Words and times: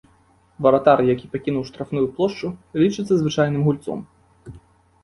Варатар, 0.65 1.03
які 1.13 1.29
пакінуў 1.35 1.67
штрафную 1.69 2.03
плошчу, 2.17 2.47
лічыцца 2.85 3.13
звычайным 3.21 3.61
гульцом. 3.71 3.99